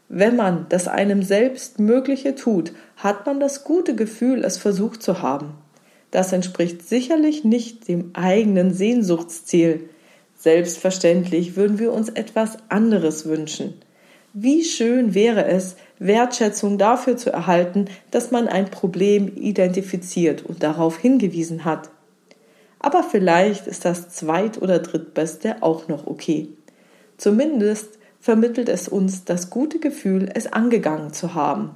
Wenn 0.09 0.35
man 0.35 0.65
das 0.69 0.87
einem 0.87 1.21
selbst 1.21 1.79
Mögliche 1.79 2.33
tut, 2.33 2.73
hat 2.97 3.27
man 3.27 3.39
das 3.39 3.63
gute 3.63 3.95
Gefühl, 3.95 4.43
es 4.43 4.57
versucht 4.57 5.03
zu 5.03 5.21
haben. 5.21 5.53
Das 6.09 6.33
entspricht 6.33 6.87
sicherlich 6.87 7.43
nicht 7.43 7.87
dem 7.87 8.09
eigenen 8.13 8.73
Sehnsuchtsziel. 8.73 9.87
Selbstverständlich 10.35 11.55
würden 11.55 11.77
wir 11.77 11.93
uns 11.93 12.09
etwas 12.09 12.57
anderes 12.69 13.27
wünschen. 13.27 13.75
Wie 14.33 14.63
schön 14.63 15.13
wäre 15.13 15.45
es, 15.45 15.75
Wertschätzung 15.99 16.79
dafür 16.79 17.15
zu 17.15 17.31
erhalten, 17.31 17.85
dass 18.09 18.31
man 18.31 18.47
ein 18.47 18.71
Problem 18.71 19.31
identifiziert 19.35 20.43
und 20.43 20.63
darauf 20.63 20.97
hingewiesen 20.97 21.65
hat. 21.65 21.91
Aber 22.79 23.03
vielleicht 23.03 23.67
ist 23.67 23.85
das 23.85 24.09
zweit- 24.09 24.59
oder 24.59 24.79
drittbeste 24.79 25.61
auch 25.61 25.87
noch 25.87 26.07
okay. 26.07 26.49
Zumindest 27.17 27.98
vermittelt 28.19 28.69
es 28.69 28.87
uns 28.87 29.23
das 29.23 29.49
gute 29.49 29.79
Gefühl, 29.79 30.29
es 30.33 30.47
angegangen 30.47 31.13
zu 31.13 31.33
haben. 31.33 31.71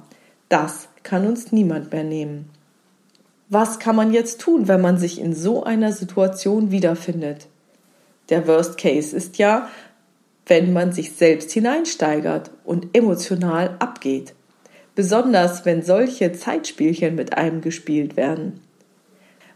Das 0.48 0.88
kann 1.02 1.26
uns 1.26 1.52
niemand 1.52 1.92
mehr 1.92 2.04
nehmen. 2.04 2.50
Was 3.48 3.78
kann 3.78 3.96
man 3.96 4.12
jetzt 4.12 4.40
tun, 4.40 4.68
wenn 4.68 4.80
man 4.80 4.98
sich 4.98 5.20
in 5.20 5.34
so 5.34 5.64
einer 5.64 5.92
Situation 5.92 6.70
wiederfindet? 6.70 7.46
Der 8.30 8.46
Worst 8.46 8.78
Case 8.78 9.14
ist 9.14 9.38
ja, 9.38 9.68
wenn 10.46 10.72
man 10.72 10.92
sich 10.92 11.12
selbst 11.12 11.52
hineinsteigert 11.52 12.50
und 12.64 12.96
emotional 12.96 13.76
abgeht. 13.78 14.34
Besonders 14.94 15.64
wenn 15.64 15.82
solche 15.82 16.32
Zeitspielchen 16.32 17.14
mit 17.14 17.36
einem 17.36 17.60
gespielt 17.60 18.16
werden. 18.16 18.60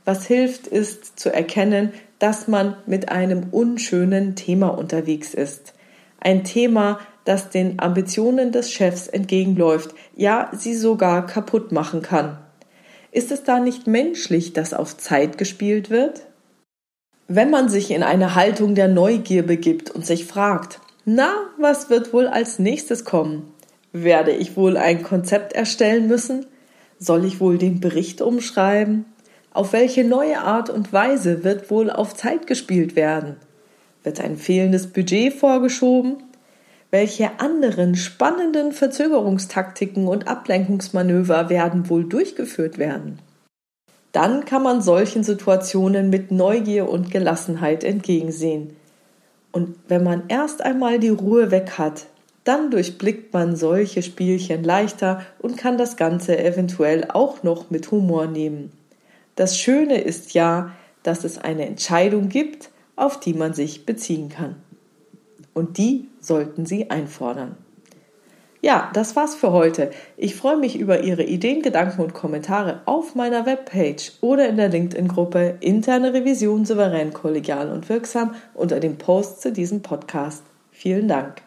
Was 0.05 0.27
hilft, 0.27 0.66
ist 0.66 1.18
zu 1.18 1.33
erkennen, 1.33 1.92
dass 2.18 2.48
man 2.48 2.77
mit 2.87 3.11
einem 3.11 3.48
unschönen 3.51 4.35
Thema 4.37 4.68
unterwegs 4.68 5.35
ist. 5.35 5.74
Ein 6.21 6.45
Thema, 6.45 6.99
das 7.25 7.51
den 7.51 7.79
Ambitionen 7.79 8.53
des 8.53 8.73
Chefs 8.73 9.07
entgegenläuft, 9.07 9.95
ja, 10.17 10.51
sie 10.57 10.75
sogar 10.75 11.27
kaputt 11.27 11.73
machen 11.73 12.03
kann. 12.03 12.39
Ist 13.13 13.31
es 13.31 13.43
da 13.43 13.61
nicht 13.61 13.87
menschlich, 13.87 14.53
dass 14.53 14.75
auf 14.75 14.97
Zeit 14.97 15.39
gespielt 15.39 15.91
wird? 15.91 16.23
Wenn 17.27 17.51
man 17.51 17.69
sich 17.69 17.91
in 17.91 18.03
eine 18.03 18.35
Haltung 18.35 18.75
der 18.75 18.89
Neugier 18.89 19.47
begibt 19.47 19.91
und 19.91 20.07
sich 20.07 20.25
fragt, 20.25 20.81
na, 21.05 21.33
was 21.59 21.91
wird 21.91 22.13
wohl 22.13 22.27
als 22.27 22.59
nächstes 22.59 23.05
kommen? 23.05 23.53
Werde 23.93 24.33
ich 24.33 24.57
wohl 24.57 24.77
ein 24.77 25.03
Konzept 25.03 25.53
erstellen 25.53 26.07
müssen? 26.07 26.47
Soll 26.99 27.25
ich 27.25 27.41
wohl 27.41 27.59
den 27.59 27.81
Bericht 27.81 28.21
umschreiben? 28.21 29.07
Auf 29.53 29.73
welche 29.73 30.05
neue 30.05 30.41
Art 30.41 30.71
und 30.71 30.93
Weise 30.93 31.45
wird 31.45 31.71
wohl 31.71 31.91
auf 31.91 32.15
Zeit 32.15 32.47
gespielt 32.47 32.97
werden? 32.97 33.37
Wird 34.03 34.21
ein 34.21 34.37
fehlendes 34.37 34.89
Budget 34.89 35.33
vorgeschoben? 35.35 36.17
Welche 36.91 37.39
anderen 37.39 37.97
spannenden 37.97 38.73
Verzögerungstaktiken 38.73 40.09
und 40.09 40.27
Ablenkungsmanöver 40.27 41.51
werden 41.51 41.91
wohl 41.91 42.05
durchgeführt 42.05 42.79
werden? 42.79 43.19
Dann 44.13 44.47
kann 44.47 44.63
man 44.63 44.81
solchen 44.81 45.23
Situationen 45.23 46.09
mit 46.09 46.31
Neugier 46.31 46.89
und 46.89 47.11
Gelassenheit 47.11 47.85
entgegensehen. 47.85 48.75
Und 49.53 49.77
wenn 49.89 50.03
man 50.03 50.25
erst 50.29 50.63
einmal 50.63 50.99
die 50.99 51.11
Ruhe 51.11 51.51
weg 51.51 51.73
hat, 51.77 52.07
dann 52.45 52.71
durchblickt 52.71 53.35
man 53.35 53.57
solche 53.57 54.03
Spielchen 54.03 54.65
leichter 54.65 55.21
und 55.39 55.59
kann 55.59 55.77
das 55.77 55.99
Ganze 55.99 56.39
eventuell 56.43 57.07
auch 57.11 57.43
noch 57.43 57.69
mit 57.69 57.91
Humor 57.91 58.27
nehmen. 58.27 58.73
Das 59.37 59.59
Schöne 59.59 60.01
ist 60.01 60.33
ja, 60.33 60.73
dass 61.03 61.25
es 61.25 61.37
eine 61.37 61.67
Entscheidung 61.67 62.31
gibt 62.31 62.71
auf 62.99 63.21
die 63.21 63.35
man 63.35 63.55
sich 63.55 63.87
beziehen 63.87 64.29
kann. 64.29 64.57
Und 65.55 65.79
die 65.79 66.09
sollten 66.21 66.67
Sie 66.67 66.91
einfordern. 66.91 67.57
Ja, 68.61 68.91
das 68.93 69.15
war's 69.15 69.37
für 69.37 69.53
heute. 69.53 69.91
Ich 70.17 70.35
freue 70.35 70.57
mich 70.57 70.79
über 70.79 71.03
Ihre 71.03 71.23
Ideen, 71.23 71.63
Gedanken 71.63 72.03
und 72.03 72.13
Kommentare 72.13 72.81
auf 72.87 73.15
meiner 73.15 73.47
Webpage 73.47 74.15
oder 74.21 74.49
in 74.49 74.57
der 74.57 74.69
LinkedIn-Gruppe 74.69 75.59
Interne 75.61 76.13
Revision 76.13 76.65
souverän, 76.65 77.13
kollegial 77.13 77.71
und 77.71 77.89
wirksam 77.89 78.35
unter 78.55 78.81
dem 78.81 78.99
Post 78.99 79.43
zu 79.43 79.53
diesem 79.53 79.83
Podcast. 79.83 80.43
Vielen 80.73 81.07
Dank. 81.07 81.43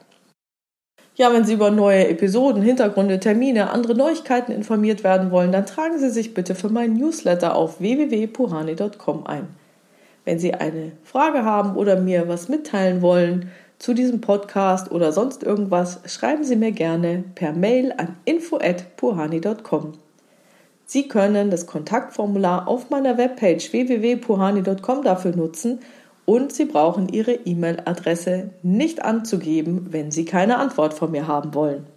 Ja, 1.15 1.33
wenn 1.33 1.43
Sie 1.43 1.53
über 1.53 1.69
neue 1.69 2.07
Episoden, 2.07 2.61
Hintergründe, 2.63 3.19
Termine, 3.19 3.71
andere 3.71 3.93
Neuigkeiten 3.93 4.53
informiert 4.53 5.03
werden 5.03 5.31
wollen, 5.31 5.51
dann 5.51 5.65
tragen 5.65 5.99
Sie 5.99 6.09
sich 6.09 6.33
bitte 6.33 6.55
für 6.55 6.69
meinen 6.69 6.95
Newsletter 6.95 7.55
auf 7.55 7.81
www.puhani.com 7.81 9.27
ein. 9.27 9.60
Wenn 10.25 10.39
Sie 10.39 10.53
eine 10.53 10.91
Frage 11.03 11.43
haben 11.43 11.75
oder 11.75 11.99
mir 11.99 12.27
was 12.27 12.49
mitteilen 12.49 13.01
wollen, 13.01 13.51
zu 13.79 13.95
diesem 13.95 14.21
Podcast 14.21 14.91
oder 14.91 15.11
sonst 15.11 15.41
irgendwas, 15.41 16.01
schreiben 16.05 16.43
Sie 16.43 16.55
mir 16.55 16.71
gerne 16.71 17.23
per 17.33 17.51
Mail 17.51 17.93
an 17.97 18.15
info@puhani.com. 18.25 19.93
Sie 20.85 21.07
können 21.07 21.49
das 21.49 21.65
Kontaktformular 21.65 22.67
auf 22.67 22.89
meiner 22.89 23.17
Webpage 23.17 23.71
www.puhani.com 23.71 25.03
dafür 25.03 25.35
nutzen 25.35 25.79
und 26.25 26.53
Sie 26.53 26.65
brauchen 26.65 27.09
Ihre 27.09 27.33
E-Mail-Adresse 27.33 28.51
nicht 28.61 29.01
anzugeben, 29.01 29.87
wenn 29.89 30.11
Sie 30.11 30.25
keine 30.25 30.57
Antwort 30.57 30.93
von 30.93 31.09
mir 31.09 31.27
haben 31.27 31.53
wollen. 31.55 31.87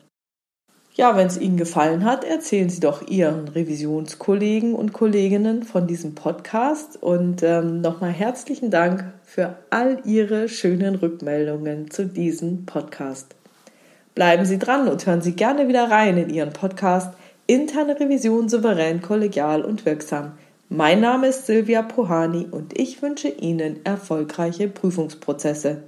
Ja, 0.97 1.17
wenn 1.17 1.27
es 1.27 1.41
Ihnen 1.41 1.57
gefallen 1.57 2.05
hat, 2.05 2.23
erzählen 2.23 2.69
Sie 2.69 2.79
doch 2.79 3.09
Ihren 3.09 3.49
Revisionskollegen 3.49 4.77
und 4.77 4.93
Kolleginnen 4.93 5.65
von 5.65 5.89
diesem 5.89 6.15
Podcast 6.15 7.03
und 7.03 7.43
ähm, 7.43 7.81
nochmal 7.81 8.13
herzlichen 8.13 8.71
Dank 8.71 9.13
für 9.25 9.57
all 9.71 9.99
Ihre 10.05 10.49
schönen 10.49 10.95
Rückmeldungen 10.95 11.91
zu 11.91 12.07
diesem 12.07 12.65
Podcast. 12.65 13.35
Bleiben 14.15 14.45
Sie 14.45 14.61
dran 14.61 14.87
und 14.87 15.05
hören 15.05 15.21
Sie 15.21 15.35
gerne 15.35 15.67
wieder 15.67 15.91
rein 15.91 16.17
in 16.17 16.31
Ihren 16.31 16.53
Podcast 16.53 17.13
Interne 17.49 17.99
Revision 17.99 18.49
souverän, 18.49 19.03
kollegial 19.03 19.63
und 19.63 19.85
wirksam. 19.85 20.35
Mein 20.69 21.01
Name 21.01 21.27
ist 21.27 21.47
Silvia 21.47 21.83
Pohani 21.83 22.47
und 22.49 22.79
ich 22.79 23.03
wünsche 23.03 23.29
Ihnen 23.29 23.85
erfolgreiche 23.85 24.69
Prüfungsprozesse. 24.69 25.83